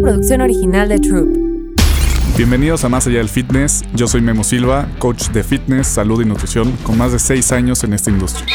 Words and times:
producción 0.00 0.40
original 0.40 0.88
de 0.88 0.98
Troop. 0.98 1.28
Bienvenidos 2.36 2.84
a 2.84 2.88
Más 2.88 3.06
Allá 3.06 3.18
del 3.18 3.28
Fitness. 3.28 3.84
Yo 3.94 4.06
soy 4.06 4.22
Memo 4.22 4.44
Silva, 4.44 4.88
coach 4.98 5.28
de 5.28 5.44
fitness, 5.44 5.88
salud 5.88 6.22
y 6.22 6.24
nutrición 6.24 6.72
con 6.82 6.96
más 6.96 7.12
de 7.12 7.18
6 7.18 7.52
años 7.52 7.84
en 7.84 7.92
esta 7.92 8.10
industria. 8.10 8.46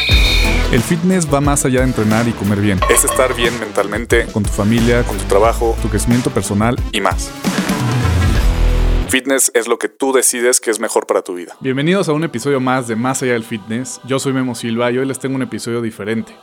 El 0.71 0.81
fitness 0.81 1.31
va 1.31 1.41
más 1.41 1.63
allá 1.65 1.81
de 1.81 1.87
entrenar 1.87 2.27
y 2.27 2.31
comer 2.31 2.59
bien. 2.59 2.79
Es 2.89 3.05
estar 3.05 3.35
bien 3.35 3.57
mentalmente, 3.59 4.25
con 4.33 4.43
tu 4.43 4.49
familia, 4.49 5.03
con 5.03 5.17
tu 5.17 5.25
trabajo, 5.25 5.77
tu 5.81 5.89
crecimiento 5.89 6.31
personal 6.31 6.75
y 6.91 7.01
más. 7.01 7.31
Fitness 9.09 9.51
es 9.53 9.67
lo 9.67 9.77
que 9.77 9.87
tú 9.87 10.11
decides 10.13 10.59
que 10.59 10.71
es 10.71 10.79
mejor 10.79 11.05
para 11.05 11.21
tu 11.21 11.35
vida. 11.35 11.55
Bienvenidos 11.59 12.09
a 12.09 12.13
un 12.13 12.23
episodio 12.23 12.59
más 12.59 12.87
de 12.87 12.95
Más 12.95 13.21
allá 13.21 13.33
del 13.33 13.43
fitness. 13.43 14.01
Yo 14.05 14.17
soy 14.17 14.33
Memo 14.33 14.55
Silva 14.55 14.91
y 14.91 14.97
hoy 14.97 15.05
les 15.05 15.19
tengo 15.19 15.35
un 15.35 15.43
episodio 15.43 15.81
diferente. 15.81 16.35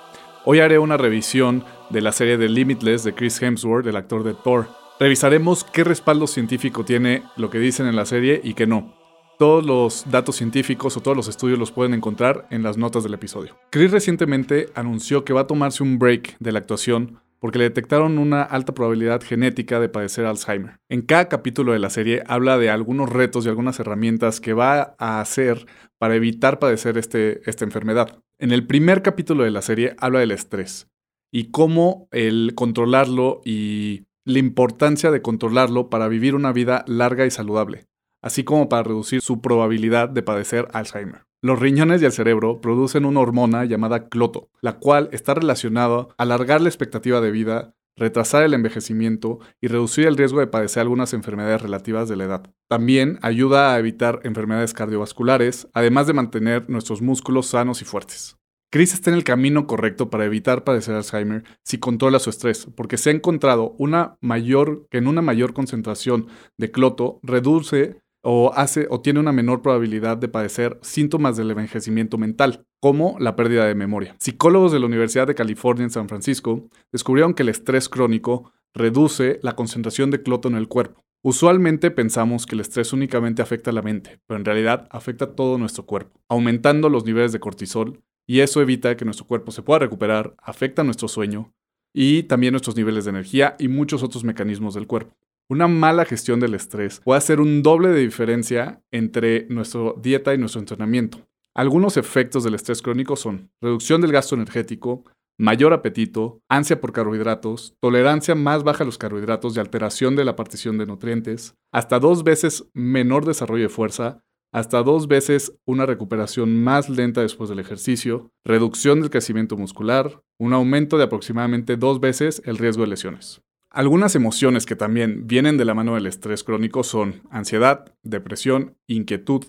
Hoy 0.44 0.60
haré 0.60 0.78
una 0.78 0.96
revisión 0.96 1.64
de 1.90 2.00
la 2.00 2.12
serie 2.12 2.38
de 2.38 2.48
Limitless 2.48 3.04
de 3.04 3.14
Chris 3.14 3.42
Hemsworth, 3.42 3.86
el 3.86 3.96
actor 3.96 4.22
de 4.22 4.34
Thor. 4.34 4.81
Revisaremos 5.02 5.64
qué 5.64 5.82
respaldo 5.82 6.28
científico 6.28 6.84
tiene 6.84 7.24
lo 7.36 7.50
que 7.50 7.58
dicen 7.58 7.88
en 7.88 7.96
la 7.96 8.06
serie 8.06 8.40
y 8.44 8.54
qué 8.54 8.68
no. 8.68 8.94
Todos 9.36 9.66
los 9.66 10.08
datos 10.08 10.36
científicos 10.36 10.96
o 10.96 11.00
todos 11.00 11.16
los 11.16 11.26
estudios 11.26 11.58
los 11.58 11.72
pueden 11.72 11.92
encontrar 11.92 12.46
en 12.50 12.62
las 12.62 12.78
notas 12.78 13.02
del 13.02 13.14
episodio. 13.14 13.58
Chris 13.70 13.90
recientemente 13.90 14.68
anunció 14.76 15.24
que 15.24 15.32
va 15.32 15.40
a 15.40 15.46
tomarse 15.48 15.82
un 15.82 15.98
break 15.98 16.36
de 16.38 16.52
la 16.52 16.60
actuación 16.60 17.18
porque 17.40 17.58
le 17.58 17.64
detectaron 17.64 18.16
una 18.16 18.44
alta 18.44 18.74
probabilidad 18.74 19.22
genética 19.22 19.80
de 19.80 19.88
padecer 19.88 20.24
Alzheimer. 20.24 20.78
En 20.88 21.02
cada 21.02 21.28
capítulo 21.28 21.72
de 21.72 21.80
la 21.80 21.90
serie 21.90 22.22
habla 22.28 22.56
de 22.56 22.70
algunos 22.70 23.10
retos 23.10 23.44
y 23.44 23.48
algunas 23.48 23.80
herramientas 23.80 24.40
que 24.40 24.52
va 24.52 24.94
a 25.00 25.20
hacer 25.20 25.66
para 25.98 26.14
evitar 26.14 26.60
padecer 26.60 26.96
este, 26.96 27.40
esta 27.50 27.64
enfermedad. 27.64 28.20
En 28.38 28.52
el 28.52 28.68
primer 28.68 29.02
capítulo 29.02 29.42
de 29.42 29.50
la 29.50 29.62
serie 29.62 29.96
habla 29.98 30.20
del 30.20 30.30
estrés 30.30 30.86
y 31.32 31.50
cómo 31.50 32.06
el 32.12 32.52
controlarlo 32.54 33.40
y 33.44 34.04
la 34.24 34.38
importancia 34.38 35.10
de 35.10 35.22
controlarlo 35.22 35.90
para 35.90 36.08
vivir 36.08 36.34
una 36.34 36.52
vida 36.52 36.84
larga 36.86 37.26
y 37.26 37.30
saludable, 37.30 37.86
así 38.22 38.44
como 38.44 38.68
para 38.68 38.84
reducir 38.84 39.20
su 39.20 39.40
probabilidad 39.40 40.08
de 40.08 40.22
padecer 40.22 40.68
Alzheimer. 40.72 41.26
Los 41.42 41.58
riñones 41.58 42.00
y 42.00 42.04
el 42.04 42.12
cerebro 42.12 42.60
producen 42.60 43.04
una 43.04 43.20
hormona 43.20 43.64
llamada 43.64 44.08
cloto, 44.08 44.48
la 44.60 44.78
cual 44.78 45.08
está 45.10 45.34
relacionada 45.34 46.02
a 46.02 46.22
alargar 46.22 46.60
la 46.60 46.68
expectativa 46.68 47.20
de 47.20 47.32
vida, 47.32 47.74
retrasar 47.96 48.44
el 48.44 48.54
envejecimiento 48.54 49.40
y 49.60 49.66
reducir 49.66 50.06
el 50.06 50.16
riesgo 50.16 50.38
de 50.38 50.46
padecer 50.46 50.82
algunas 50.82 51.12
enfermedades 51.14 51.60
relativas 51.60 52.08
de 52.08 52.16
la 52.16 52.24
edad. 52.24 52.54
También 52.68 53.18
ayuda 53.22 53.74
a 53.74 53.78
evitar 53.80 54.20
enfermedades 54.22 54.72
cardiovasculares, 54.72 55.68
además 55.74 56.06
de 56.06 56.12
mantener 56.12 56.70
nuestros 56.70 57.02
músculos 57.02 57.48
sanos 57.48 57.82
y 57.82 57.84
fuertes. 57.84 58.36
Chris 58.72 58.94
está 58.94 59.10
en 59.10 59.16
el 59.16 59.22
camino 59.22 59.66
correcto 59.66 60.08
para 60.08 60.24
evitar 60.24 60.64
padecer 60.64 60.94
Alzheimer 60.94 61.44
si 61.62 61.76
controla 61.76 62.18
su 62.18 62.30
estrés, 62.30 62.66
porque 62.74 62.96
se 62.96 63.10
ha 63.10 63.12
encontrado 63.12 63.74
una 63.76 64.16
mayor, 64.22 64.86
que 64.90 64.96
en 64.96 65.08
una 65.08 65.20
mayor 65.20 65.52
concentración 65.52 66.28
de 66.56 66.70
cloto 66.70 67.20
reduce 67.22 68.00
o 68.22 68.50
hace 68.54 68.86
o 68.88 69.02
tiene 69.02 69.20
una 69.20 69.30
menor 69.30 69.60
probabilidad 69.60 70.16
de 70.16 70.28
padecer 70.28 70.78
síntomas 70.80 71.36
del 71.36 71.50
envejecimiento 71.50 72.16
mental, 72.16 72.64
como 72.80 73.16
la 73.18 73.36
pérdida 73.36 73.66
de 73.66 73.74
memoria. 73.74 74.16
Psicólogos 74.18 74.72
de 74.72 74.80
la 74.80 74.86
Universidad 74.86 75.26
de 75.26 75.34
California 75.34 75.84
en 75.84 75.90
San 75.90 76.08
Francisco 76.08 76.70
descubrieron 76.90 77.34
que 77.34 77.42
el 77.42 77.50
estrés 77.50 77.90
crónico 77.90 78.52
reduce 78.72 79.38
la 79.42 79.54
concentración 79.54 80.10
de 80.10 80.22
cloto 80.22 80.48
en 80.48 80.54
el 80.54 80.68
cuerpo. 80.68 81.04
Usualmente 81.22 81.90
pensamos 81.90 82.46
que 82.46 82.54
el 82.54 82.62
estrés 82.62 82.94
únicamente 82.94 83.42
afecta 83.42 83.68
a 83.68 83.74
la 83.74 83.82
mente, 83.82 84.20
pero 84.26 84.38
en 84.38 84.46
realidad 84.46 84.88
afecta 84.90 85.26
a 85.26 85.34
todo 85.34 85.58
nuestro 85.58 85.84
cuerpo, 85.84 86.22
aumentando 86.26 86.88
los 86.88 87.04
niveles 87.04 87.32
de 87.32 87.38
cortisol, 87.38 88.02
y 88.26 88.40
eso 88.40 88.60
evita 88.60 88.96
que 88.96 89.04
nuestro 89.04 89.26
cuerpo 89.26 89.52
se 89.52 89.62
pueda 89.62 89.80
recuperar, 89.80 90.34
afecta 90.38 90.84
nuestro 90.84 91.08
sueño 91.08 91.52
y 91.92 92.24
también 92.24 92.52
nuestros 92.52 92.76
niveles 92.76 93.04
de 93.04 93.10
energía 93.10 93.56
y 93.58 93.68
muchos 93.68 94.02
otros 94.02 94.24
mecanismos 94.24 94.74
del 94.74 94.86
cuerpo. 94.86 95.14
Una 95.48 95.68
mala 95.68 96.04
gestión 96.04 96.40
del 96.40 96.54
estrés 96.54 97.00
puede 97.00 97.18
hacer 97.18 97.40
un 97.40 97.62
doble 97.62 97.88
de 97.88 98.00
diferencia 98.00 98.82
entre 98.90 99.46
nuestra 99.48 99.80
dieta 100.00 100.32
y 100.32 100.38
nuestro 100.38 100.60
entrenamiento. 100.60 101.18
Algunos 101.54 101.96
efectos 101.98 102.44
del 102.44 102.54
estrés 102.54 102.80
crónico 102.80 103.16
son 103.16 103.50
reducción 103.60 104.00
del 104.00 104.12
gasto 104.12 104.34
energético, 104.34 105.04
mayor 105.38 105.72
apetito, 105.72 106.40
ansia 106.48 106.80
por 106.80 106.92
carbohidratos, 106.92 107.76
tolerancia 107.80 108.34
más 108.34 108.64
baja 108.64 108.84
a 108.84 108.86
los 108.86 108.96
carbohidratos 108.96 109.56
y 109.56 109.60
alteración 109.60 110.16
de 110.16 110.24
la 110.24 110.36
partición 110.36 110.78
de 110.78 110.86
nutrientes, 110.86 111.54
hasta 111.72 111.98
dos 111.98 112.24
veces 112.24 112.70
menor 112.72 113.26
desarrollo 113.26 113.64
de 113.64 113.68
fuerza, 113.68 114.24
hasta 114.52 114.82
dos 114.82 115.08
veces 115.08 115.58
una 115.64 115.86
recuperación 115.86 116.62
más 116.62 116.90
lenta 116.90 117.22
después 117.22 117.48
del 117.48 117.58
ejercicio, 117.58 118.30
reducción 118.44 119.00
del 119.00 119.10
crecimiento 119.10 119.56
muscular, 119.56 120.22
un 120.38 120.52
aumento 120.52 120.98
de 120.98 121.04
aproximadamente 121.04 121.76
dos 121.76 122.00
veces 122.00 122.42
el 122.44 122.58
riesgo 122.58 122.82
de 122.82 122.90
lesiones. 122.90 123.40
Algunas 123.70 124.14
emociones 124.14 124.66
que 124.66 124.76
también 124.76 125.26
vienen 125.26 125.56
de 125.56 125.64
la 125.64 125.72
mano 125.72 125.94
del 125.94 126.06
estrés 126.06 126.44
crónico 126.44 126.84
son 126.84 127.22
ansiedad, 127.30 127.96
depresión, 128.02 128.76
inquietud, 128.86 129.46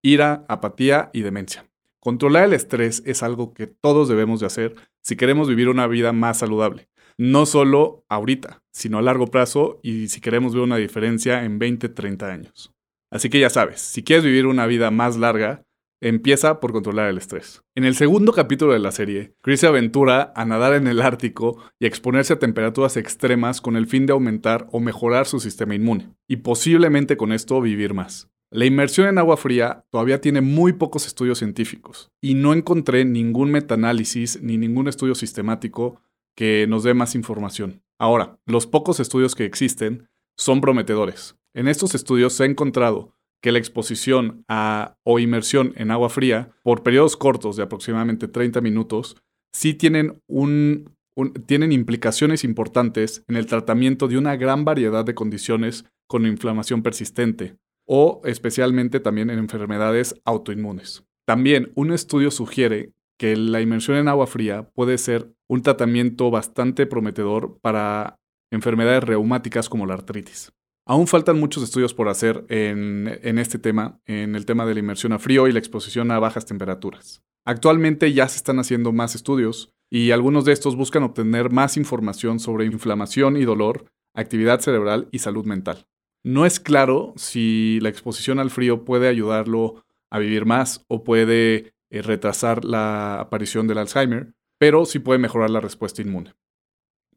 ira, 0.00 0.44
apatía 0.48 1.10
y 1.12 1.22
demencia. 1.22 1.68
Controlar 1.98 2.44
el 2.44 2.52
estrés 2.52 3.02
es 3.04 3.24
algo 3.24 3.52
que 3.52 3.66
todos 3.66 4.08
debemos 4.08 4.38
de 4.38 4.46
hacer 4.46 4.76
si 5.02 5.16
queremos 5.16 5.48
vivir 5.48 5.68
una 5.68 5.88
vida 5.88 6.12
más 6.12 6.38
saludable. 6.38 6.88
No 7.18 7.46
solo 7.46 8.04
ahorita, 8.08 8.62
sino 8.70 8.98
a 8.98 9.02
largo 9.02 9.26
plazo 9.26 9.80
y 9.82 10.08
si 10.08 10.20
queremos 10.20 10.54
ver 10.54 10.62
una 10.62 10.76
diferencia 10.76 11.44
en 11.44 11.58
20, 11.58 11.88
30 11.88 12.26
años. 12.30 12.73
Así 13.14 13.30
que 13.30 13.38
ya 13.38 13.48
sabes, 13.48 13.80
si 13.80 14.02
quieres 14.02 14.24
vivir 14.24 14.44
una 14.44 14.66
vida 14.66 14.90
más 14.90 15.16
larga, 15.16 15.64
empieza 16.02 16.58
por 16.58 16.72
controlar 16.72 17.08
el 17.08 17.16
estrés. 17.16 17.62
En 17.76 17.84
el 17.84 17.94
segundo 17.94 18.32
capítulo 18.32 18.72
de 18.72 18.80
la 18.80 18.90
serie, 18.90 19.36
Chris 19.40 19.60
se 19.60 19.68
aventura 19.68 20.32
a 20.34 20.44
nadar 20.44 20.74
en 20.74 20.88
el 20.88 21.00
Ártico 21.00 21.62
y 21.78 21.84
a 21.84 21.88
exponerse 21.88 22.32
a 22.32 22.40
temperaturas 22.40 22.96
extremas 22.96 23.60
con 23.60 23.76
el 23.76 23.86
fin 23.86 24.06
de 24.06 24.14
aumentar 24.14 24.66
o 24.72 24.80
mejorar 24.80 25.26
su 25.26 25.38
sistema 25.38 25.76
inmune, 25.76 26.12
y 26.26 26.38
posiblemente 26.38 27.16
con 27.16 27.30
esto 27.30 27.60
vivir 27.60 27.94
más. 27.94 28.28
La 28.50 28.66
inmersión 28.66 29.06
en 29.06 29.18
agua 29.18 29.36
fría 29.36 29.84
todavía 29.90 30.20
tiene 30.20 30.40
muy 30.40 30.72
pocos 30.72 31.06
estudios 31.06 31.38
científicos, 31.38 32.10
y 32.20 32.34
no 32.34 32.52
encontré 32.52 33.04
ningún 33.04 33.52
metaanálisis 33.52 34.42
ni 34.42 34.58
ningún 34.58 34.88
estudio 34.88 35.14
sistemático 35.14 36.00
que 36.36 36.66
nos 36.68 36.82
dé 36.82 36.94
más 36.94 37.14
información. 37.14 37.80
Ahora, 37.96 38.40
los 38.44 38.66
pocos 38.66 38.98
estudios 38.98 39.36
que 39.36 39.44
existen 39.44 40.08
son 40.36 40.60
prometedores. 40.60 41.36
En 41.54 41.68
estos 41.68 41.94
estudios 41.94 42.32
se 42.32 42.42
ha 42.42 42.46
encontrado 42.46 43.14
que 43.40 43.52
la 43.52 43.58
exposición 43.58 44.44
a, 44.48 44.96
o 45.04 45.18
inmersión 45.18 45.72
en 45.76 45.90
agua 45.90 46.08
fría 46.08 46.50
por 46.62 46.82
periodos 46.82 47.16
cortos 47.16 47.56
de 47.56 47.62
aproximadamente 47.62 48.26
30 48.26 48.60
minutos 48.60 49.16
sí 49.52 49.74
tienen, 49.74 50.20
un, 50.26 50.96
tienen 51.46 51.70
implicaciones 51.70 52.42
importantes 52.42 53.22
en 53.28 53.36
el 53.36 53.46
tratamiento 53.46 54.08
de 54.08 54.18
una 54.18 54.34
gran 54.36 54.64
variedad 54.64 55.04
de 55.04 55.14
condiciones 55.14 55.84
con 56.08 56.26
inflamación 56.26 56.82
persistente 56.82 57.56
o 57.86 58.22
especialmente 58.24 58.98
también 58.98 59.30
en 59.30 59.38
enfermedades 59.38 60.20
autoinmunes. 60.24 61.04
También 61.26 61.70
un 61.74 61.92
estudio 61.92 62.30
sugiere 62.30 62.92
que 63.18 63.36
la 63.36 63.60
inmersión 63.60 63.96
en 63.96 64.08
agua 64.08 64.26
fría 64.26 64.70
puede 64.74 64.98
ser 64.98 65.32
un 65.48 65.62
tratamiento 65.62 66.30
bastante 66.30 66.86
prometedor 66.86 67.58
para 67.60 68.18
enfermedades 68.50 69.04
reumáticas 69.04 69.68
como 69.68 69.86
la 69.86 69.94
artritis. 69.94 70.50
Aún 70.86 71.06
faltan 71.06 71.40
muchos 71.40 71.62
estudios 71.62 71.94
por 71.94 72.08
hacer 72.08 72.44
en, 72.48 73.38
este 73.38 73.58
tema, 73.58 74.00
en 74.04 74.34
el 74.34 74.44
tema 74.44 74.66
de 74.66 74.74
la 74.74 74.80
inmersión 74.80 75.12
a 75.14 75.18
frío 75.18 75.48
y 75.48 75.52
la 75.52 75.58
exposición 75.58 76.10
a 76.10 76.18
bajas 76.18 76.44
temperaturas. 76.44 77.22
Actualmente 77.46 78.12
ya 78.12 78.28
se 78.28 78.36
están 78.36 78.58
haciendo 78.58 78.92
más 78.92 79.14
estudios 79.14 79.72
y 79.90 80.10
algunos 80.10 80.44
de 80.44 80.52
estos 80.52 80.76
buscan 80.76 81.02
obtener 81.02 81.50
más 81.50 81.76
información 81.78 82.38
sobre 82.38 82.66
inflamación 82.66 83.36
y 83.36 83.44
dolor, 83.44 83.86
actividad 84.14 84.60
cerebral 84.60 85.08
y 85.10 85.20
salud 85.20 85.46
mental. 85.46 85.86
No 86.22 86.44
es 86.44 86.60
claro 86.60 87.14
si 87.16 87.78
la 87.80 87.88
exposición 87.88 88.38
al 88.38 88.50
frío 88.50 88.84
puede 88.84 89.08
ayudarlo 89.08 89.84
a 90.10 90.18
vivir 90.18 90.44
más 90.44 90.84
o 90.88 91.02
puede 91.02 91.74
eh, 91.90 92.02
retrasar 92.02 92.64
la 92.64 93.20
aparición 93.20 93.66
del 93.66 93.78
Alzheimer, 93.78 94.34
pero 94.58 94.84
sí 94.84 94.98
puede 94.98 95.18
mejorar 95.18 95.50
la 95.50 95.60
respuesta 95.60 96.02
inmune. 96.02 96.34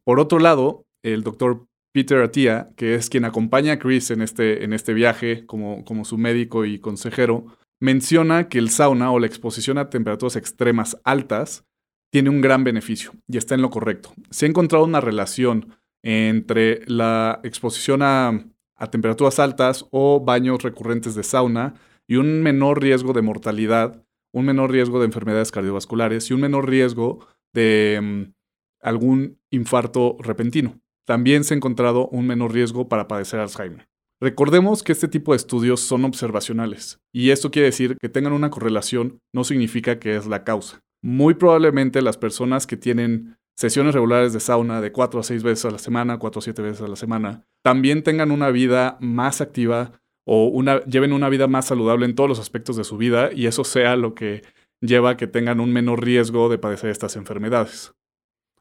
Por 0.04 0.20
otro 0.20 0.38
lado, 0.38 0.86
el 1.02 1.22
doctor 1.22 1.66
Peter 1.92 2.20
Atia, 2.20 2.70
que 2.76 2.94
es 2.94 3.08
quien 3.08 3.24
acompaña 3.24 3.74
a 3.74 3.78
Chris 3.78 4.10
en 4.10 4.22
este, 4.22 4.64
en 4.64 4.72
este 4.72 4.94
viaje 4.94 5.46
como, 5.46 5.84
como 5.84 6.04
su 6.04 6.18
médico 6.18 6.64
y 6.64 6.78
consejero, 6.78 7.46
menciona 7.80 8.48
que 8.48 8.58
el 8.58 8.70
sauna 8.70 9.10
o 9.10 9.18
la 9.18 9.26
exposición 9.26 9.78
a 9.78 9.88
temperaturas 9.88 10.36
extremas 10.36 10.98
altas 11.04 11.64
tiene 12.10 12.30
un 12.30 12.40
gran 12.40 12.64
beneficio 12.64 13.12
y 13.26 13.36
está 13.36 13.54
en 13.54 13.62
lo 13.62 13.70
correcto. 13.70 14.12
Se 14.30 14.46
ha 14.46 14.48
encontrado 14.48 14.84
una 14.84 15.00
relación 15.00 15.76
entre 16.02 16.82
la 16.86 17.40
exposición 17.42 18.02
a, 18.02 18.44
temperaturas 18.90 19.38
altas 19.38 19.86
o 19.90 20.20
baños 20.20 20.62
recurrentes 20.62 21.14
de 21.14 21.24
sauna 21.24 21.74
y 22.06 22.16
un 22.16 22.42
menor 22.42 22.80
riesgo 22.80 23.12
de 23.12 23.22
mortalidad, 23.22 24.04
un 24.32 24.44
menor 24.44 24.70
riesgo 24.70 25.00
de 25.00 25.06
enfermedades 25.06 25.50
cardiovasculares 25.50 26.30
y 26.30 26.34
un 26.34 26.42
menor 26.42 26.68
riesgo 26.68 27.26
de 27.52 27.98
mm, 28.00 28.32
algún 28.80 29.40
infarto 29.50 30.16
repentino 30.20 30.80
también 31.08 31.42
se 31.42 31.54
ha 31.54 31.56
encontrado 31.56 32.06
un 32.08 32.26
menor 32.26 32.52
riesgo 32.52 32.86
para 32.90 33.08
padecer 33.08 33.40
Alzheimer. 33.40 33.88
Recordemos 34.20 34.82
que 34.82 34.92
este 34.92 35.08
tipo 35.08 35.32
de 35.32 35.38
estudios 35.38 35.80
son 35.80 36.04
observacionales, 36.04 37.00
y 37.14 37.30
esto 37.30 37.50
quiere 37.50 37.66
decir 37.66 37.96
que 37.98 38.10
tengan 38.10 38.34
una 38.34 38.50
correlación 38.50 39.18
no 39.34 39.42
significa 39.42 39.98
que 39.98 40.16
es 40.16 40.26
la 40.26 40.44
causa. 40.44 40.80
Muy 41.02 41.32
probablemente 41.32 42.02
las 42.02 42.18
personas 42.18 42.66
que 42.66 42.76
tienen 42.76 43.38
sesiones 43.56 43.94
regulares 43.94 44.34
de 44.34 44.40
sauna 44.40 44.82
de 44.82 44.92
4 44.92 45.20
a 45.20 45.22
6 45.22 45.42
veces 45.44 45.64
a 45.64 45.70
la 45.70 45.78
semana, 45.78 46.18
4 46.18 46.40
a 46.40 46.42
7 46.42 46.60
veces 46.60 46.82
a 46.82 46.88
la 46.88 46.96
semana, 46.96 47.46
también 47.64 48.02
tengan 48.02 48.30
una 48.30 48.50
vida 48.50 48.98
más 49.00 49.40
activa 49.40 49.92
o 50.26 50.62
lleven 50.84 51.14
una 51.14 51.30
vida 51.30 51.46
más 51.46 51.68
saludable 51.68 52.04
en 52.04 52.16
todos 52.16 52.28
los 52.28 52.38
aspectos 52.38 52.76
de 52.76 52.84
su 52.84 52.98
vida 52.98 53.30
y 53.32 53.46
eso 53.46 53.64
sea 53.64 53.96
lo 53.96 54.14
que 54.14 54.42
lleva 54.82 55.10
a 55.10 55.16
que 55.16 55.26
tengan 55.26 55.60
un 55.60 55.72
menor 55.72 56.04
riesgo 56.04 56.50
de 56.50 56.58
padecer 56.58 56.90
estas 56.90 57.16
enfermedades. 57.16 57.94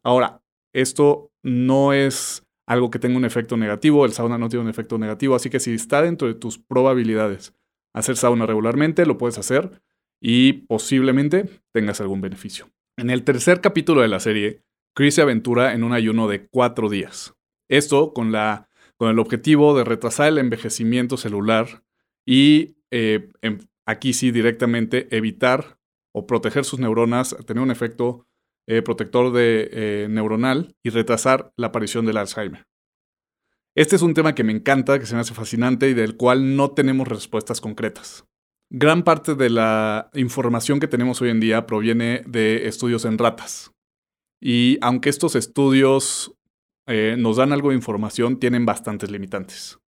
Ahora, 0.02 0.42
esto 0.74 1.32
no 1.48 1.94
es 1.94 2.44
algo 2.68 2.92
que 2.92 3.00
tenga 3.00 3.18
un 3.18 3.26
efecto 3.26 3.56
negativo, 3.56 4.06
el 4.06 4.12
sauna 4.12 4.38
no 4.38 4.50
tiene 4.50 4.66
un 4.66 4.70
efecto 4.70 4.98
negativo, 4.98 5.36
así 5.36 5.50
que 5.50 5.60
si 5.60 5.74
está 5.74 6.02
dentro 6.02 6.28
de 6.28 6.34
tus 6.34 6.60
probabilidades 6.60 7.54
hacer 7.94 8.18
sauna 8.18 8.46
regularmente, 8.46 9.06
lo 9.06 9.18
puedes 9.18 9.38
hacer 9.38 9.82
y 10.22 10.54
posiblemente 10.54 11.50
tengas 11.74 12.02
algún 12.02 12.22
beneficio. 12.22 12.70
En 12.98 13.10
el 13.10 13.24
tercer 13.24 13.62
capítulo 13.62 14.02
de 14.02 14.10
la 14.10 14.20
serie, 14.20 14.62
Chris 14.94 15.16
se 15.16 15.22
aventura 15.22 15.74
en 15.74 15.84
un 15.84 15.94
ayuno 15.94 16.28
de 16.28 16.48
cuatro 16.48 16.90
días. 16.90 17.34
Esto 17.70 18.14
con, 18.14 18.32
la, 18.32 18.70
con 18.98 19.10
el 19.10 19.20
objetivo 19.20 19.78
de 19.78 19.84
retrasar 19.84 20.28
el 20.28 20.38
envejecimiento 20.38 21.18
celular 21.18 21.84
y 22.26 22.78
eh, 22.92 23.30
em, 23.42 23.60
aquí 23.86 24.14
sí 24.14 24.32
directamente 24.32 25.08
evitar 25.16 25.80
o 26.14 26.28
proteger 26.28 26.66
sus 26.66 26.80
neuronas, 26.80 27.36
tener 27.46 27.64
un 27.64 27.72
efecto 27.72 28.27
eh, 28.68 28.82
protector 28.82 29.32
de, 29.32 29.70
eh, 29.72 30.08
neuronal 30.10 30.76
y 30.84 30.90
retrasar 30.90 31.52
la 31.58 31.68
aparición 31.68 32.06
del 32.06 32.18
Alzheimer. 32.18 32.66
Este 33.76 33.96
es 33.96 34.02
un 34.02 34.14
tema 34.14 34.36
que 34.36 34.44
me 34.44 34.52
encanta, 34.52 35.00
que 35.00 35.06
se 35.06 35.16
me 35.16 35.22
hace 35.22 35.34
fascinante 35.34 35.90
y 35.90 35.94
del 35.94 36.18
cual 36.18 36.56
no 36.56 36.72
tenemos 36.72 37.08
respuestas 37.08 37.62
concretas. 37.62 38.26
Gran 38.70 39.04
parte 39.04 39.36
de 39.36 39.50
la 39.50 40.10
información 40.14 40.80
que 40.80 40.88
tenemos 40.88 41.22
hoy 41.22 41.30
en 41.30 41.40
día 41.40 41.66
proviene 41.66 42.24
de 42.28 42.68
estudios 42.68 43.06
en 43.06 43.18
ratas. 43.18 43.72
Y 44.42 44.78
aunque 44.82 45.10
estos 45.10 45.36
estudios 45.36 46.36
eh, 46.88 47.16
nos 47.18 47.38
dan 47.38 47.54
algo 47.54 47.70
de 47.70 47.76
información, 47.76 48.40
tienen 48.40 48.66
bastantes 48.66 49.12
limitantes. 49.12 49.80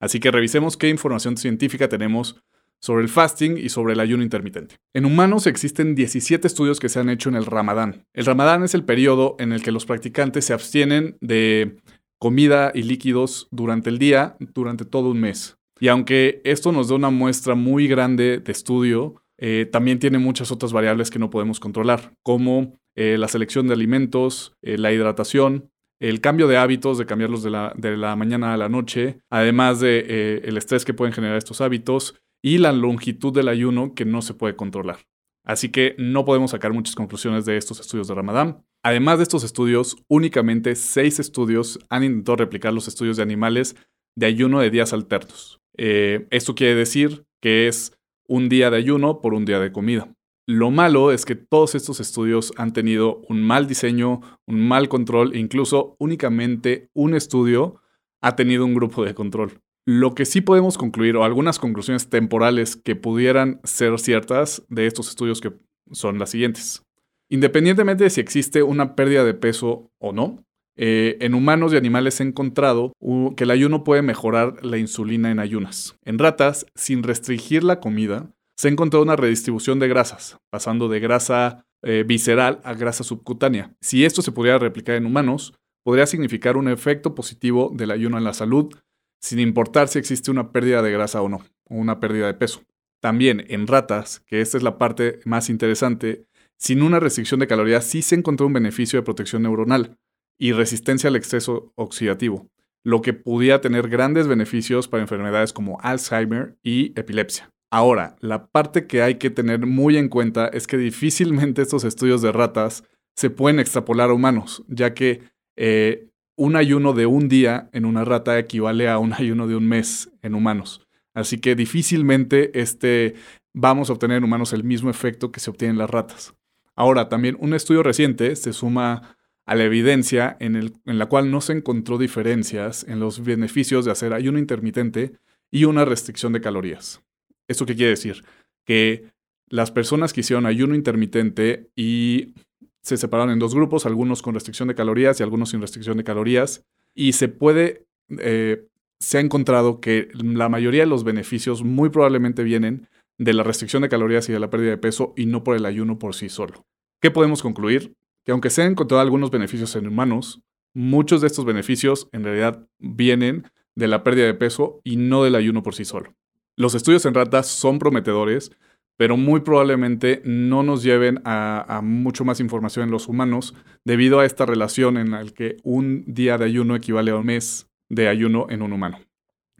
Así 0.00 0.20
que 0.20 0.30
revisemos 0.30 0.76
qué 0.76 0.88
información 0.88 1.36
científica 1.36 1.88
tenemos 1.88 2.40
sobre 2.80 3.02
el 3.02 3.08
fasting 3.08 3.56
y 3.58 3.68
sobre 3.68 3.94
el 3.94 4.00
ayuno 4.00 4.22
intermitente. 4.22 4.76
En 4.94 5.04
humanos 5.04 5.46
existen 5.46 5.94
17 5.94 6.46
estudios 6.46 6.80
que 6.80 6.88
se 6.88 7.00
han 7.00 7.08
hecho 7.08 7.28
en 7.28 7.36
el 7.36 7.46
ramadán. 7.46 8.04
El 8.14 8.26
ramadán 8.26 8.62
es 8.62 8.74
el 8.74 8.84
periodo 8.84 9.36
en 9.38 9.52
el 9.52 9.62
que 9.62 9.72
los 9.72 9.86
practicantes 9.86 10.44
se 10.44 10.52
abstienen 10.52 11.16
de 11.20 11.76
comida 12.18 12.72
y 12.74 12.82
líquidos 12.82 13.48
durante 13.50 13.90
el 13.90 13.98
día, 13.98 14.36
durante 14.54 14.84
todo 14.84 15.10
un 15.10 15.20
mes. 15.20 15.58
Y 15.80 15.88
aunque 15.88 16.40
esto 16.44 16.72
nos 16.72 16.88
da 16.88 16.96
una 16.96 17.10
muestra 17.10 17.54
muy 17.54 17.86
grande 17.86 18.38
de 18.38 18.52
estudio, 18.52 19.22
eh, 19.38 19.68
también 19.70 20.00
tiene 20.00 20.18
muchas 20.18 20.50
otras 20.50 20.72
variables 20.72 21.10
que 21.10 21.20
no 21.20 21.30
podemos 21.30 21.60
controlar, 21.60 22.12
como 22.24 22.76
eh, 22.96 23.16
la 23.18 23.28
selección 23.28 23.68
de 23.68 23.74
alimentos, 23.74 24.56
eh, 24.62 24.76
la 24.76 24.92
hidratación, 24.92 25.70
el 26.00 26.20
cambio 26.20 26.48
de 26.48 26.56
hábitos, 26.56 26.98
de 26.98 27.06
cambiarlos 27.06 27.42
de 27.44 27.50
la, 27.50 27.72
de 27.76 27.96
la 27.96 28.16
mañana 28.16 28.54
a 28.54 28.56
la 28.56 28.68
noche, 28.68 29.20
además 29.30 29.80
de 29.80 30.40
el 30.44 30.56
estrés 30.56 30.84
que 30.84 30.94
pueden 30.94 31.12
generar 31.12 31.36
estos 31.36 31.60
hábitos 31.60 32.14
y 32.42 32.58
la 32.58 32.72
longitud 32.72 33.32
del 33.32 33.48
ayuno 33.48 33.94
que 33.94 34.04
no 34.04 34.22
se 34.22 34.34
puede 34.34 34.56
controlar. 34.56 34.98
Así 35.44 35.70
que 35.70 35.94
no 35.98 36.24
podemos 36.24 36.50
sacar 36.50 36.72
muchas 36.72 36.94
conclusiones 36.94 37.46
de 37.46 37.56
estos 37.56 37.80
estudios 37.80 38.08
de 38.08 38.14
Ramadán. 38.14 38.64
Además 38.82 39.18
de 39.18 39.22
estos 39.22 39.44
estudios, 39.44 39.96
únicamente 40.06 40.74
seis 40.74 41.18
estudios 41.18 41.78
han 41.88 42.04
intentado 42.04 42.36
replicar 42.36 42.72
los 42.72 42.86
estudios 42.86 43.16
de 43.16 43.22
animales 43.22 43.74
de 44.14 44.26
ayuno 44.26 44.60
de 44.60 44.70
días 44.70 44.92
alternos. 44.92 45.60
Eh, 45.76 46.26
esto 46.30 46.54
quiere 46.54 46.74
decir 46.74 47.24
que 47.40 47.68
es 47.68 47.98
un 48.26 48.48
día 48.48 48.70
de 48.70 48.76
ayuno 48.76 49.20
por 49.20 49.32
un 49.32 49.44
día 49.44 49.58
de 49.58 49.72
comida. 49.72 50.12
Lo 50.46 50.70
malo 50.70 51.12
es 51.12 51.24
que 51.24 51.34
todos 51.34 51.74
estos 51.74 52.00
estudios 52.00 52.52
han 52.56 52.72
tenido 52.72 53.22
un 53.28 53.42
mal 53.42 53.66
diseño, 53.66 54.20
un 54.46 54.66
mal 54.66 54.88
control, 54.88 55.34
e 55.34 55.38
incluso 55.38 55.96
únicamente 55.98 56.90
un 56.94 57.14
estudio 57.14 57.82
ha 58.20 58.34
tenido 58.34 58.64
un 58.64 58.74
grupo 58.74 59.04
de 59.04 59.14
control. 59.14 59.60
Lo 59.90 60.14
que 60.14 60.26
sí 60.26 60.42
podemos 60.42 60.76
concluir, 60.76 61.16
o 61.16 61.24
algunas 61.24 61.58
conclusiones 61.58 62.10
temporales 62.10 62.76
que 62.76 62.94
pudieran 62.94 63.58
ser 63.64 63.98
ciertas 63.98 64.62
de 64.68 64.86
estos 64.86 65.08
estudios 65.08 65.40
que 65.40 65.54
son 65.92 66.18
las 66.18 66.28
siguientes. 66.28 66.82
Independientemente 67.30 68.04
de 68.04 68.10
si 68.10 68.20
existe 68.20 68.62
una 68.62 68.94
pérdida 68.94 69.24
de 69.24 69.32
peso 69.32 69.90
o 69.98 70.12
no, 70.12 70.44
eh, 70.76 71.16
en 71.22 71.32
humanos 71.32 71.72
y 71.72 71.78
animales 71.78 72.16
se 72.16 72.22
ha 72.22 72.26
encontrado 72.26 72.92
que 73.34 73.44
el 73.44 73.50
ayuno 73.50 73.82
puede 73.82 74.02
mejorar 74.02 74.62
la 74.62 74.76
insulina 74.76 75.30
en 75.30 75.38
ayunas. 75.38 75.96
En 76.04 76.18
ratas, 76.18 76.66
sin 76.74 77.02
restringir 77.02 77.64
la 77.64 77.80
comida, 77.80 78.30
se 78.58 78.68
ha 78.68 78.70
encontrado 78.70 79.02
una 79.02 79.16
redistribución 79.16 79.78
de 79.78 79.88
grasas, 79.88 80.36
pasando 80.50 80.90
de 80.90 81.00
grasa 81.00 81.64
eh, 81.82 82.04
visceral 82.06 82.60
a 82.62 82.74
grasa 82.74 83.04
subcutánea. 83.04 83.72
Si 83.80 84.04
esto 84.04 84.20
se 84.20 84.32
pudiera 84.32 84.58
replicar 84.58 84.96
en 84.96 85.06
humanos, 85.06 85.54
podría 85.82 86.04
significar 86.04 86.58
un 86.58 86.68
efecto 86.68 87.14
positivo 87.14 87.72
del 87.74 87.90
ayuno 87.90 88.18
en 88.18 88.24
la 88.24 88.34
salud 88.34 88.74
sin 89.20 89.38
importar 89.38 89.88
si 89.88 89.98
existe 89.98 90.30
una 90.30 90.52
pérdida 90.52 90.82
de 90.82 90.92
grasa 90.92 91.22
o 91.22 91.28
no, 91.28 91.44
o 91.64 91.74
una 91.74 92.00
pérdida 92.00 92.26
de 92.26 92.34
peso. 92.34 92.62
También 93.00 93.44
en 93.48 93.66
ratas, 93.66 94.20
que 94.26 94.40
esta 94.40 94.56
es 94.56 94.62
la 94.62 94.78
parte 94.78 95.20
más 95.24 95.50
interesante, 95.50 96.26
sin 96.56 96.82
una 96.82 96.98
restricción 96.98 97.40
de 97.40 97.46
calorías 97.46 97.84
sí 97.84 98.02
se 98.02 98.16
encontró 98.16 98.46
un 98.46 98.52
beneficio 98.52 98.98
de 98.98 99.04
protección 99.04 99.42
neuronal 99.42 99.96
y 100.38 100.52
resistencia 100.52 101.08
al 101.08 101.16
exceso 101.16 101.72
oxidativo, 101.76 102.48
lo 102.84 103.02
que 103.02 103.12
pudiera 103.12 103.60
tener 103.60 103.88
grandes 103.88 104.26
beneficios 104.26 104.88
para 104.88 105.02
enfermedades 105.02 105.52
como 105.52 105.80
Alzheimer 105.80 106.56
y 106.62 106.98
epilepsia. 106.98 107.52
Ahora, 107.70 108.16
la 108.20 108.46
parte 108.46 108.86
que 108.86 109.02
hay 109.02 109.16
que 109.16 109.30
tener 109.30 109.66
muy 109.66 109.96
en 109.98 110.08
cuenta 110.08 110.48
es 110.48 110.66
que 110.66 110.78
difícilmente 110.78 111.62
estos 111.62 111.84
estudios 111.84 112.22
de 112.22 112.32
ratas 112.32 112.84
se 113.14 113.30
pueden 113.30 113.60
extrapolar 113.60 114.10
a 114.10 114.14
humanos, 114.14 114.64
ya 114.68 114.94
que 114.94 115.22
eh, 115.56 116.07
un 116.38 116.54
ayuno 116.54 116.92
de 116.92 117.04
un 117.04 117.28
día 117.28 117.68
en 117.72 117.84
una 117.84 118.04
rata 118.04 118.38
equivale 118.38 118.88
a 118.88 118.98
un 118.98 119.12
ayuno 119.12 119.48
de 119.48 119.56
un 119.56 119.66
mes 119.66 120.10
en 120.22 120.36
humanos. 120.36 120.86
Así 121.12 121.38
que 121.38 121.56
difícilmente 121.56 122.58
este, 122.58 123.14
vamos 123.52 123.90
a 123.90 123.92
obtener 123.92 124.18
en 124.18 124.24
humanos 124.24 124.52
el 124.52 124.62
mismo 124.62 124.88
efecto 124.88 125.32
que 125.32 125.40
se 125.40 125.50
obtiene 125.50 125.72
en 125.72 125.78
las 125.78 125.90
ratas. 125.90 126.34
Ahora, 126.76 127.08
también 127.08 127.36
un 127.40 127.54
estudio 127.54 127.82
reciente 127.82 128.36
se 128.36 128.52
suma 128.52 129.16
a 129.46 129.54
la 129.56 129.64
evidencia 129.64 130.36
en, 130.38 130.54
el, 130.54 130.74
en 130.86 130.98
la 130.98 131.06
cual 131.06 131.28
no 131.28 131.40
se 131.40 131.54
encontró 131.54 131.98
diferencias 131.98 132.86
en 132.88 133.00
los 133.00 133.24
beneficios 133.24 133.84
de 133.84 133.90
hacer 133.90 134.12
ayuno 134.12 134.38
intermitente 134.38 135.14
y 135.50 135.64
una 135.64 135.84
restricción 135.84 136.32
de 136.32 136.40
calorías. 136.40 137.02
¿Esto 137.48 137.66
qué 137.66 137.74
quiere 137.74 137.90
decir? 137.90 138.24
Que 138.64 139.10
las 139.48 139.72
personas 139.72 140.12
que 140.12 140.20
hicieron 140.20 140.46
ayuno 140.46 140.76
intermitente 140.76 141.68
y 141.74 142.34
se 142.82 142.96
separaron 142.96 143.30
en 143.30 143.38
dos 143.38 143.54
grupos, 143.54 143.86
algunos 143.86 144.22
con 144.22 144.34
restricción 144.34 144.68
de 144.68 144.74
calorías 144.74 145.20
y 145.20 145.22
algunos 145.22 145.50
sin 145.50 145.60
restricción 145.60 145.96
de 145.96 146.04
calorías. 146.04 146.64
Y 146.94 147.12
se 147.12 147.28
puede, 147.28 147.86
eh, 148.18 148.66
se 148.98 149.18
ha 149.18 149.20
encontrado 149.20 149.80
que 149.80 150.08
la 150.14 150.48
mayoría 150.48 150.82
de 150.82 150.88
los 150.88 151.04
beneficios 151.04 151.62
muy 151.62 151.90
probablemente 151.90 152.42
vienen 152.42 152.88
de 153.18 153.32
la 153.32 153.42
restricción 153.42 153.82
de 153.82 153.88
calorías 153.88 154.28
y 154.28 154.32
de 154.32 154.40
la 154.40 154.50
pérdida 154.50 154.70
de 154.70 154.78
peso 154.78 155.12
y 155.16 155.26
no 155.26 155.42
por 155.44 155.56
el 155.56 155.66
ayuno 155.66 155.98
por 155.98 156.14
sí 156.14 156.28
solo. 156.28 156.66
¿Qué 157.00 157.10
podemos 157.10 157.42
concluir? 157.42 157.94
Que 158.24 158.32
aunque 158.32 158.50
se 158.50 158.62
han 158.62 158.72
encontrado 158.72 159.00
algunos 159.02 159.30
beneficios 159.30 159.74
en 159.76 159.88
humanos, 159.88 160.42
muchos 160.74 161.20
de 161.20 161.26
estos 161.26 161.44
beneficios 161.44 162.08
en 162.12 162.24
realidad 162.24 162.66
vienen 162.78 163.50
de 163.74 163.88
la 163.88 164.02
pérdida 164.02 164.26
de 164.26 164.34
peso 164.34 164.80
y 164.84 164.96
no 164.96 165.24
del 165.24 165.34
ayuno 165.34 165.62
por 165.62 165.74
sí 165.74 165.84
solo. 165.84 166.14
Los 166.56 166.74
estudios 166.74 167.06
en 167.06 167.14
ratas 167.14 167.46
son 167.46 167.78
prometedores, 167.78 168.50
pero 168.98 169.16
muy 169.16 169.40
probablemente 169.40 170.20
no 170.24 170.64
nos 170.64 170.82
lleven 170.82 171.22
a, 171.24 171.80
mucho 171.84 172.24
más 172.24 172.40
información 172.40 172.84
en 172.84 172.90
los 172.90 173.06
humanos 173.06 173.54
debido 173.84 174.18
a 174.18 174.26
esta 174.26 174.44
relación 174.44 174.98
en 174.98 175.12
la 175.12 175.24
que 175.24 175.56
un 175.62 176.02
día 176.08 176.36
de 176.36 176.46
ayuno 176.46 176.74
equivale 176.74 177.12
a 177.12 177.16
un 177.16 177.26
mes 177.26 177.70
de 177.88 178.08
ayuno 178.08 178.48
en 178.50 178.60
un 178.60 178.72
humano. 178.72 178.98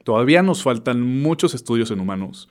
Todavía 0.02 0.42
nos 0.42 0.64
faltan 0.64 1.00
muchos 1.02 1.54
estudios 1.54 1.92
en 1.92 2.00
humanos, 2.00 2.48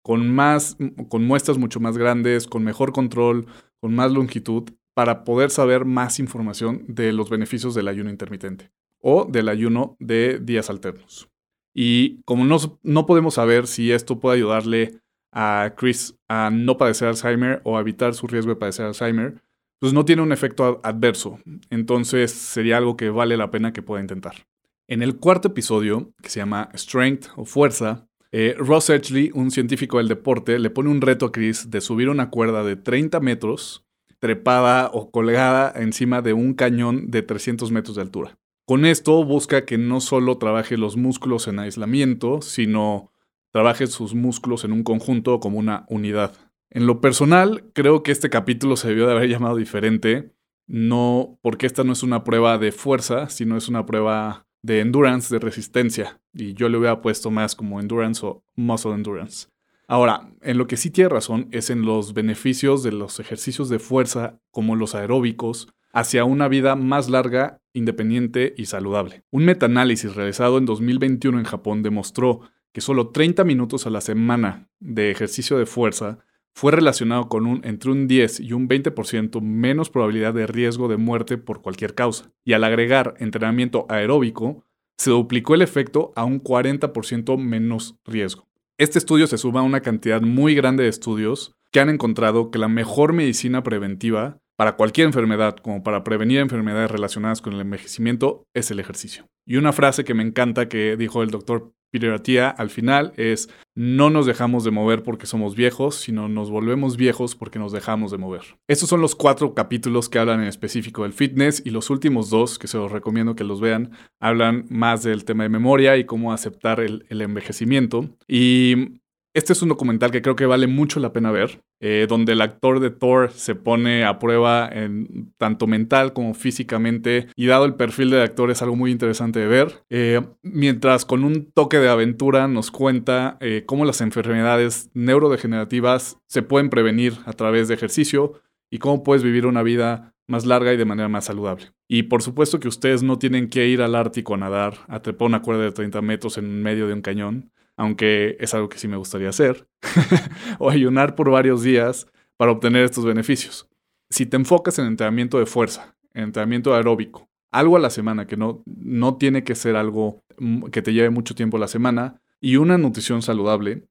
con, 0.00 0.32
más, 0.32 0.76
con 1.08 1.24
muestras 1.24 1.58
mucho 1.58 1.80
más 1.80 1.98
grandes, 1.98 2.46
con 2.46 2.62
mejor 2.62 2.92
control, 2.92 3.46
con 3.80 3.96
más 3.96 4.12
longitud, 4.12 4.70
para 4.94 5.24
poder 5.24 5.50
saber 5.50 5.84
más 5.84 6.20
información 6.20 6.84
de 6.86 7.12
los 7.12 7.30
beneficios 7.30 7.74
del 7.74 7.88
ayuno 7.88 8.10
intermitente 8.10 8.70
o 9.00 9.24
del 9.24 9.48
ayuno 9.48 9.96
de 9.98 10.38
días 10.38 10.70
alternos. 10.70 11.28
Y 11.74 12.22
como 12.22 12.44
no, 12.44 12.58
no 12.84 13.06
podemos 13.06 13.34
saber 13.34 13.66
si 13.66 13.90
esto 13.90 14.20
puede 14.20 14.36
ayudarle 14.36 15.00
a 15.32 15.74
Chris 15.76 16.14
a 16.28 16.50
no 16.50 16.76
padecer 16.78 17.08
Alzheimer 17.08 17.60
o 17.64 17.78
evitar 17.78 18.14
su 18.14 18.26
riesgo 18.26 18.50
de 18.50 18.56
padecer 18.56 18.86
Alzheimer, 18.86 19.42
pues 19.78 19.92
no 19.92 20.04
tiene 20.04 20.22
un 20.22 20.32
efecto 20.32 20.80
adverso. 20.82 21.38
Entonces 21.70 22.32
sería 22.32 22.76
algo 22.76 22.96
que 22.96 23.10
vale 23.10 23.36
la 23.36 23.50
pena 23.50 23.72
que 23.72 23.82
pueda 23.82 24.00
intentar. 24.00 24.46
En 24.86 25.02
el 25.02 25.16
cuarto 25.16 25.48
episodio, 25.48 26.12
que 26.22 26.30
se 26.30 26.40
llama 26.40 26.70
Strength 26.74 27.28
o 27.36 27.44
Fuerza, 27.44 28.08
eh, 28.32 28.54
Ross 28.58 28.90
Edgley, 28.90 29.30
un 29.34 29.50
científico 29.50 29.98
del 29.98 30.08
deporte, 30.08 30.58
le 30.58 30.70
pone 30.70 30.90
un 30.90 31.00
reto 31.00 31.26
a 31.26 31.32
Chris 31.32 31.70
de 31.70 31.80
subir 31.80 32.08
una 32.08 32.30
cuerda 32.30 32.64
de 32.64 32.76
30 32.76 33.20
metros 33.20 33.84
trepada 34.18 34.90
o 34.92 35.10
colgada 35.10 35.72
encima 35.76 36.22
de 36.22 36.32
un 36.32 36.54
cañón 36.54 37.10
de 37.10 37.22
300 37.22 37.70
metros 37.70 37.96
de 37.96 38.02
altura. 38.02 38.36
Con 38.66 38.84
esto 38.84 39.24
busca 39.24 39.64
que 39.64 39.78
no 39.78 40.00
solo 40.00 40.38
trabaje 40.38 40.76
los 40.76 40.96
músculos 40.96 41.48
en 41.48 41.58
aislamiento, 41.58 42.42
sino 42.42 43.12
trabaje 43.50 43.86
sus 43.86 44.14
músculos 44.14 44.64
en 44.64 44.72
un 44.72 44.82
conjunto 44.82 45.40
como 45.40 45.58
una 45.58 45.84
unidad. 45.88 46.34
En 46.70 46.86
lo 46.86 47.00
personal, 47.00 47.64
creo 47.74 48.02
que 48.02 48.12
este 48.12 48.30
capítulo 48.30 48.76
se 48.76 48.88
debió 48.88 49.06
de 49.06 49.12
haber 49.12 49.28
llamado 49.28 49.56
diferente 49.56 50.32
no, 50.68 51.38
porque 51.40 51.66
esta 51.66 51.82
no 51.82 51.94
es 51.94 52.02
una 52.02 52.24
prueba 52.24 52.58
de 52.58 52.72
fuerza, 52.72 53.30
sino 53.30 53.56
es 53.56 53.68
una 53.68 53.86
prueba 53.86 54.46
de 54.62 54.80
endurance, 54.80 55.34
de 55.34 55.40
resistencia. 55.40 56.20
Y 56.34 56.52
yo 56.52 56.68
le 56.68 56.76
hubiera 56.76 57.00
puesto 57.00 57.30
más 57.30 57.56
como 57.56 57.80
endurance 57.80 58.24
o 58.24 58.44
muscle 58.54 58.92
endurance. 58.92 59.48
Ahora, 59.86 60.30
en 60.42 60.58
lo 60.58 60.66
que 60.66 60.76
sí 60.76 60.90
tiene 60.90 61.08
razón 61.08 61.48
es 61.52 61.70
en 61.70 61.82
los 61.82 62.12
beneficios 62.12 62.82
de 62.82 62.92
los 62.92 63.18
ejercicios 63.18 63.70
de 63.70 63.78
fuerza, 63.78 64.38
como 64.50 64.76
los 64.76 64.94
aeróbicos, 64.94 65.68
hacia 65.94 66.24
una 66.24 66.48
vida 66.48 66.76
más 66.76 67.08
larga, 67.08 67.62
independiente 67.72 68.52
y 68.58 68.66
saludable. 68.66 69.22
Un 69.30 69.46
metaanálisis 69.46 70.14
realizado 70.14 70.58
en 70.58 70.66
2021 70.66 71.38
en 71.38 71.44
Japón 71.46 71.82
demostró 71.82 72.42
que 72.72 72.80
solo 72.80 73.10
30 73.10 73.44
minutos 73.44 73.86
a 73.86 73.90
la 73.90 74.00
semana 74.00 74.68
de 74.80 75.10
ejercicio 75.10 75.58
de 75.58 75.66
fuerza 75.66 76.18
fue 76.54 76.72
relacionado 76.72 77.28
con 77.28 77.46
un 77.46 77.60
entre 77.64 77.92
un 77.92 78.08
10 78.08 78.40
y 78.40 78.52
un 78.52 78.68
20% 78.68 79.40
menos 79.40 79.90
probabilidad 79.90 80.34
de 80.34 80.46
riesgo 80.46 80.88
de 80.88 80.96
muerte 80.96 81.38
por 81.38 81.62
cualquier 81.62 81.94
causa. 81.94 82.32
Y 82.44 82.52
al 82.52 82.64
agregar 82.64 83.14
entrenamiento 83.18 83.86
aeróbico, 83.88 84.64
se 84.96 85.10
duplicó 85.10 85.54
el 85.54 85.62
efecto 85.62 86.12
a 86.16 86.24
un 86.24 86.42
40% 86.42 87.38
menos 87.38 87.96
riesgo. 88.04 88.48
Este 88.76 88.98
estudio 88.98 89.26
se 89.28 89.38
suma 89.38 89.60
a 89.60 89.64
una 89.64 89.80
cantidad 89.80 90.20
muy 90.20 90.54
grande 90.54 90.82
de 90.82 90.88
estudios 90.88 91.54
que 91.70 91.80
han 91.80 91.90
encontrado 91.90 92.50
que 92.50 92.58
la 92.58 92.68
mejor 92.68 93.12
medicina 93.12 93.62
preventiva 93.62 94.40
para 94.56 94.74
cualquier 94.74 95.06
enfermedad, 95.06 95.56
como 95.56 95.84
para 95.84 96.02
prevenir 96.02 96.40
enfermedades 96.40 96.90
relacionadas 96.90 97.40
con 97.40 97.52
el 97.52 97.60
envejecimiento, 97.60 98.48
es 98.54 98.72
el 98.72 98.80
ejercicio. 98.80 99.28
Y 99.46 99.56
una 99.56 99.72
frase 99.72 100.02
que 100.04 100.14
me 100.14 100.24
encanta 100.24 100.68
que 100.68 100.96
dijo 100.96 101.22
el 101.22 101.30
doctor 101.30 101.72
Peter 101.90 102.12
Attia 102.12 102.48
al 102.48 102.70
final 102.70 103.12
es, 103.16 103.48
no 103.74 104.10
nos 104.10 104.26
dejamos 104.26 104.64
de 104.64 104.70
mover 104.70 105.02
porque 105.02 105.26
somos 105.26 105.54
viejos, 105.54 105.96
sino 105.96 106.28
nos 106.28 106.50
volvemos 106.50 106.96
viejos 106.96 107.34
porque 107.34 107.58
nos 107.58 107.72
dejamos 107.72 108.10
de 108.10 108.18
mover. 108.18 108.42
Estos 108.68 108.88
son 108.88 109.00
los 109.00 109.14
cuatro 109.14 109.54
capítulos 109.54 110.08
que 110.08 110.18
hablan 110.18 110.40
en 110.40 110.48
específico 110.48 111.04
del 111.04 111.12
fitness 111.12 111.62
y 111.64 111.70
los 111.70 111.90
últimos 111.90 112.30
dos, 112.30 112.58
que 112.58 112.68
se 112.68 112.78
los 112.78 112.92
recomiendo 112.92 113.34
que 113.34 113.44
los 113.44 113.60
vean, 113.60 113.92
hablan 114.20 114.66
más 114.68 115.02
del 115.02 115.24
tema 115.24 115.44
de 115.44 115.48
memoria 115.48 115.96
y 115.96 116.04
cómo 116.04 116.32
aceptar 116.32 116.80
el, 116.80 117.06
el 117.08 117.22
envejecimiento. 117.22 118.08
Y 118.26 119.00
este 119.34 119.52
es 119.52 119.62
un 119.62 119.68
documental 119.68 120.10
que 120.10 120.22
creo 120.22 120.36
que 120.36 120.46
vale 120.46 120.66
mucho 120.66 121.00
la 121.00 121.12
pena 121.12 121.30
ver, 121.30 121.62
eh, 121.80 122.06
donde 122.08 122.32
el 122.32 122.40
actor 122.40 122.80
de 122.80 122.90
Thor 122.90 123.30
se 123.32 123.54
pone 123.54 124.04
a 124.04 124.18
prueba 124.18 124.68
en, 124.72 125.32
tanto 125.36 125.66
mental 125.66 126.12
como 126.12 126.34
físicamente 126.34 127.28
y 127.36 127.46
dado 127.46 127.64
el 127.64 127.74
perfil 127.74 128.10
del 128.10 128.22
actor 128.22 128.50
es 128.50 128.62
algo 128.62 128.74
muy 128.74 128.90
interesante 128.90 129.40
de 129.40 129.46
ver, 129.46 129.84
eh, 129.90 130.22
mientras 130.42 131.04
con 131.04 131.24
un 131.24 131.52
toque 131.52 131.78
de 131.78 131.88
aventura 131.88 132.48
nos 132.48 132.70
cuenta 132.70 133.36
eh, 133.40 133.64
cómo 133.66 133.84
las 133.84 134.00
enfermedades 134.00 134.90
neurodegenerativas 134.94 136.18
se 136.26 136.42
pueden 136.42 136.70
prevenir 136.70 137.14
a 137.26 137.32
través 137.32 137.68
de 137.68 137.74
ejercicio 137.74 138.40
y 138.70 138.78
cómo 138.78 139.02
puedes 139.02 139.22
vivir 139.22 139.46
una 139.46 139.62
vida 139.62 140.14
más 140.26 140.46
larga 140.46 140.72
y 140.72 140.76
de 140.76 140.84
manera 140.84 141.08
más 141.08 141.26
saludable. 141.26 141.72
Y 141.86 142.04
por 142.04 142.22
supuesto 142.22 142.60
que 142.60 142.68
ustedes 142.68 143.02
no 143.02 143.18
tienen 143.18 143.48
que 143.48 143.66
ir 143.66 143.82
al 143.82 143.94
Ártico 143.94 144.34
a 144.34 144.38
nadar, 144.38 144.74
a 144.88 145.00
trepar 145.00 145.26
una 145.26 145.42
cuerda 145.42 145.62
de 145.62 145.72
30 145.72 146.02
metros 146.02 146.38
en 146.38 146.62
medio 146.62 146.86
de 146.86 146.92
un 146.92 147.00
cañón 147.00 147.50
aunque 147.78 148.36
es 148.40 148.52
algo 148.52 148.68
que 148.68 148.78
sí 148.78 148.88
me 148.88 148.96
gustaría 148.96 149.30
hacer, 149.30 149.66
o 150.58 150.68
ayunar 150.68 151.14
por 151.14 151.30
varios 151.30 151.62
días 151.62 152.06
para 152.36 152.52
obtener 152.52 152.84
estos 152.84 153.04
beneficios. 153.04 153.68
Si 154.10 154.26
te 154.26 154.36
enfocas 154.36 154.78
en 154.78 154.86
entrenamiento 154.86 155.38
de 155.38 155.46
fuerza, 155.46 155.96
en 156.12 156.24
entrenamiento 156.24 156.74
aeróbico, 156.74 157.30
algo 157.52 157.76
a 157.76 157.80
la 157.80 157.90
semana, 157.90 158.26
que 158.26 158.36
no, 158.36 158.62
no 158.66 159.16
tiene 159.16 159.44
que 159.44 159.54
ser 159.54 159.76
algo 159.76 160.24
mm, 160.38 160.64
que 160.66 160.82
te 160.82 160.92
lleve 160.92 161.10
mucho 161.10 161.34
tiempo 161.34 161.56
a 161.56 161.60
la 161.60 161.68
semana, 161.68 162.20
y 162.40 162.56
una 162.56 162.78
nutrición 162.78 163.22
saludable, 163.22 163.84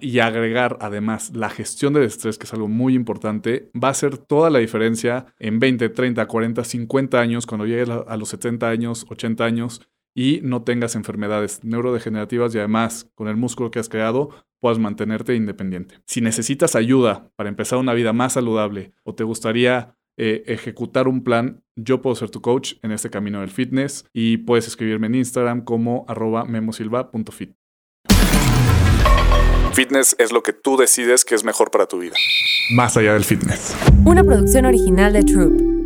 y 0.00 0.18
agregar 0.18 0.78
además 0.80 1.30
la 1.32 1.48
gestión 1.48 1.92
del 1.92 2.02
estrés, 2.02 2.36
que 2.36 2.44
es 2.44 2.52
algo 2.52 2.66
muy 2.66 2.94
importante, 2.94 3.70
va 3.80 3.88
a 3.88 3.92
hacer 3.92 4.18
toda 4.18 4.50
la 4.50 4.58
diferencia 4.58 5.26
en 5.38 5.60
20, 5.60 5.90
30, 5.90 6.26
40, 6.26 6.64
50 6.64 7.20
años, 7.20 7.46
cuando 7.46 7.66
llegues 7.66 7.88
a 7.88 8.16
los 8.16 8.28
70 8.30 8.68
años, 8.68 9.06
80 9.08 9.44
años, 9.44 9.80
y 10.14 10.40
no 10.42 10.62
tengas 10.62 10.96
enfermedades 10.96 11.64
neurodegenerativas 11.64 12.54
y 12.54 12.58
además 12.58 13.10
con 13.14 13.28
el 13.28 13.36
músculo 13.36 13.70
que 13.70 13.78
has 13.78 13.88
creado 13.88 14.30
puedas 14.60 14.78
mantenerte 14.78 15.34
independiente. 15.34 15.96
Si 16.06 16.20
necesitas 16.20 16.76
ayuda 16.76 17.30
para 17.36 17.48
empezar 17.48 17.78
una 17.78 17.94
vida 17.94 18.12
más 18.12 18.34
saludable 18.34 18.92
o 19.04 19.14
te 19.14 19.24
gustaría 19.24 19.96
eh, 20.16 20.42
ejecutar 20.46 21.08
un 21.08 21.24
plan, 21.24 21.62
yo 21.76 22.02
puedo 22.02 22.14
ser 22.14 22.30
tu 22.30 22.42
coach 22.42 22.74
en 22.82 22.92
este 22.92 23.08
camino 23.08 23.40
del 23.40 23.50
fitness 23.50 24.04
y 24.12 24.38
puedes 24.38 24.66
escribirme 24.66 25.06
en 25.06 25.14
Instagram 25.14 25.64
como 25.64 26.04
arroba 26.08 26.44
memosilva.fit. 26.44 27.52
Fitness 29.72 30.16
es 30.18 30.32
lo 30.32 30.42
que 30.42 30.52
tú 30.52 30.76
decides 30.76 31.24
que 31.24 31.34
es 31.34 31.44
mejor 31.44 31.70
para 31.70 31.86
tu 31.86 31.98
vida. 32.00 32.14
Más 32.74 32.96
allá 32.96 33.14
del 33.14 33.24
fitness. 33.24 33.74
Una 34.04 34.22
producción 34.22 34.66
original 34.66 35.12
de 35.12 35.22
Troop. 35.22 35.79